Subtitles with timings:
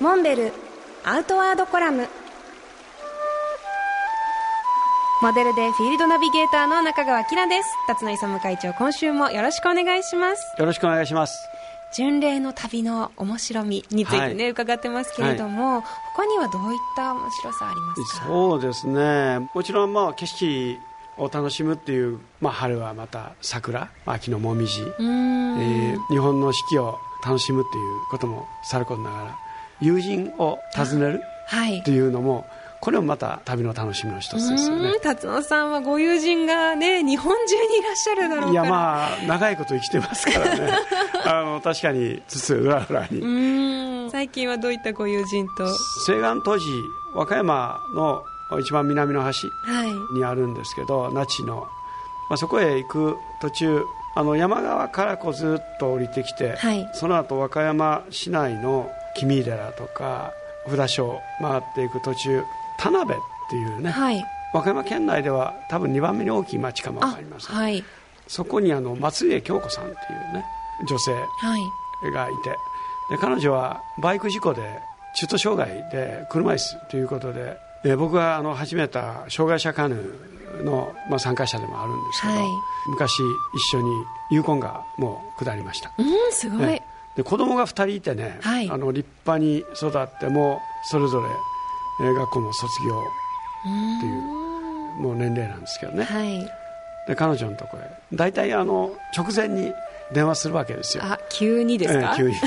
[0.00, 0.52] モンベル
[1.04, 2.08] アウトワードコラム。
[5.22, 7.68] モデルでフィールドナビゲーターの中川きらです。
[7.86, 10.42] 辰野勇会長今週もよろしくお願いします。
[10.58, 11.38] よろしくお願いします。
[11.96, 15.82] 巡礼の旅の面白みについてね、はい、伺ってますけれども、はい、
[16.16, 18.26] 他にはどういった面白さありますか？
[18.26, 19.48] そうですね。
[19.54, 20.76] もちろんまあ景色
[21.18, 29.38] を楽しむっていう、まあ、春はまた桜秋の紅葉、えー、日本の四季を楽しむっていうこともさることながら
[29.80, 31.22] 友人を訪ねる
[31.80, 32.46] っていうのも、
[32.84, 35.00] これもまた旅の楽しみの一つですよね。
[35.02, 40.70] 辰野さんはご友人がね日本中にいらっしゃるだろういやまあ長いこと生きてますからね。
[41.24, 44.10] あの確かにつつ裏裏に。
[44.10, 45.66] 最近はどういったご友人と？
[45.66, 46.66] 西岸当時
[47.14, 48.22] 和歌山の
[48.60, 49.44] 一番南の端
[50.12, 51.66] にあるんですけど、はい、那智の、
[52.28, 53.82] まあ、そこへ行く途中
[54.14, 60.32] あの山側からこうずっと降りてきて、はい、その後和歌山市内の君井寺とか
[60.68, 62.42] 札所回っていく途中
[62.78, 67.84] 田辺っていうね、はい、和歌山県内では多分2番目に大きい町かも分かります、はい、
[68.26, 69.96] そこにあの松江京子さんってい
[70.30, 70.44] うね
[70.88, 71.12] 女性
[72.12, 72.50] がいて、
[73.10, 74.60] で彼女はバイク事故で
[75.16, 82.46] 中途障害で車椅子ということでで僕があの始めた障害者カヌーの、まあ、参加者でもあるんですけど、はい、
[82.88, 83.20] 昔
[83.54, 83.88] 一緒に
[84.30, 85.92] ユーコン川も下りました。
[85.98, 86.83] うんすごい、ね、
[87.16, 91.28] で子供が2人いてね、はい、あの立派に育ってもそれぞれ
[92.12, 93.02] 学校の卒業
[93.98, 94.22] っていう
[95.00, 96.40] もう年齢なんですけどね、はい、
[97.06, 97.90] で彼女のところへ。
[98.12, 99.72] 大体あの直前に
[100.12, 101.04] 電話するわけですよ。
[101.04, 102.36] あ急にですか、え急に。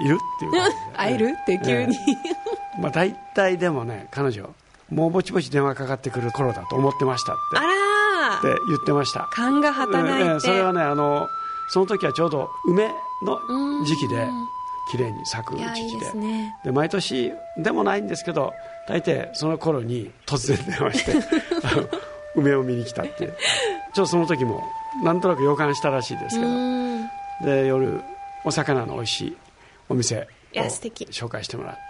[0.00, 1.96] いるっていう感じで、ね、 会えるって急に、
[2.76, 4.48] えー、まあ、大体でもね彼女
[4.90, 7.58] もうぼちぼち電話かかってくる頃だと思ってましたって。
[7.58, 9.28] あらって言ってました。
[9.32, 11.28] 勘がはたないて、えー、それはねあの
[11.68, 12.90] その時はちょうど梅
[13.22, 13.38] の
[13.84, 14.28] 時期で
[14.90, 16.12] 綺麗に咲く時期で。
[16.12, 18.52] ね、で毎年でもないんですけど
[18.88, 21.12] 大抵その頃に突然電話して
[22.34, 23.26] 梅を見に来たって
[23.94, 24.62] ちょっとその時も
[25.02, 26.78] なんとなく予感したらしいですけど。
[27.40, 28.02] で夜
[28.44, 29.36] お魚の美味しい
[29.88, 31.80] お店を紹介してもらって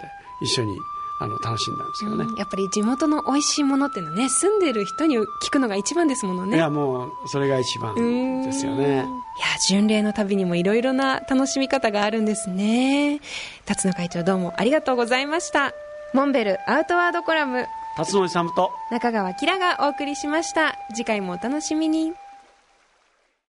[0.43, 0.77] 一緒に
[1.21, 6.57] あの楽しんだんですけどね、うん、やっぱり地元の美味しいものっていうのはね住んでる人に聞くのが一番ですものね。
[6.57, 7.95] いやもうそれが一番
[8.45, 8.87] ですよね。
[8.87, 9.05] いや
[9.69, 13.21] 巡礼の旅にもいろいろな楽しみ方があるんですね。
[13.67, 15.73] 辰野会長どうもありがとうございました。
[16.15, 17.67] モンベルアウトワードコラム。
[17.97, 18.71] 辰野勇と。
[18.91, 20.77] 中川きらがお送りしました。
[20.95, 22.13] 次回もお楽しみに